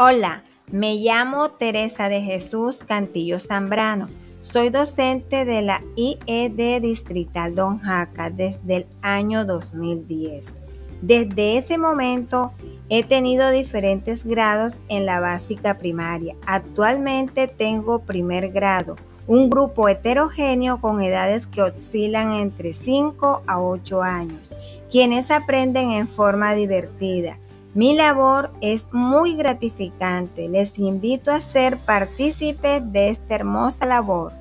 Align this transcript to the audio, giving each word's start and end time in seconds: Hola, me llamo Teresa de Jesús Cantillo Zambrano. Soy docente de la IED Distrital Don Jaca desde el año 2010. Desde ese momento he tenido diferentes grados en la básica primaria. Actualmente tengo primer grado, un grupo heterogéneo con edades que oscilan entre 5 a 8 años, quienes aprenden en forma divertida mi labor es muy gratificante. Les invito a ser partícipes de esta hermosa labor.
Hola, 0.00 0.44
me 0.70 0.94
llamo 0.94 1.48
Teresa 1.48 2.08
de 2.08 2.20
Jesús 2.20 2.78
Cantillo 2.78 3.40
Zambrano. 3.40 4.08
Soy 4.40 4.70
docente 4.70 5.44
de 5.44 5.60
la 5.60 5.82
IED 5.96 6.80
Distrital 6.80 7.56
Don 7.56 7.80
Jaca 7.80 8.30
desde 8.30 8.76
el 8.76 8.86
año 9.02 9.44
2010. 9.44 10.52
Desde 11.02 11.58
ese 11.58 11.78
momento 11.78 12.52
he 12.88 13.02
tenido 13.02 13.50
diferentes 13.50 14.24
grados 14.24 14.84
en 14.88 15.04
la 15.04 15.18
básica 15.18 15.78
primaria. 15.78 16.36
Actualmente 16.46 17.48
tengo 17.48 17.98
primer 17.98 18.52
grado, 18.52 18.94
un 19.26 19.50
grupo 19.50 19.88
heterogéneo 19.88 20.80
con 20.80 21.02
edades 21.02 21.48
que 21.48 21.62
oscilan 21.62 22.34
entre 22.34 22.72
5 22.72 23.42
a 23.48 23.60
8 23.60 24.02
años, 24.04 24.52
quienes 24.92 25.32
aprenden 25.32 25.90
en 25.90 26.06
forma 26.06 26.54
divertida 26.54 27.36
mi 27.78 27.94
labor 27.94 28.50
es 28.60 28.88
muy 28.90 29.36
gratificante. 29.36 30.48
Les 30.48 30.76
invito 30.80 31.30
a 31.30 31.40
ser 31.40 31.78
partícipes 31.78 32.82
de 32.90 33.10
esta 33.10 33.36
hermosa 33.36 33.86
labor. 33.86 34.32